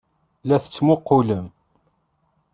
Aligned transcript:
La 0.47 0.57
d-tettmuqqulem. 0.61 1.47